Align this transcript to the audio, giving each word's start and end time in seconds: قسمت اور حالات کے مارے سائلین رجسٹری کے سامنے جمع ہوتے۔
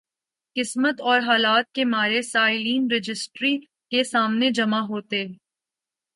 قسمت 0.55 1.01
اور 1.01 1.19
حالات 1.19 1.71
کے 1.71 1.85
مارے 1.85 2.21
سائلین 2.21 2.87
رجسٹری 2.91 3.57
کے 3.91 4.03
سامنے 4.03 4.49
جمع 4.51 4.79
ہوتے۔ 4.79 5.25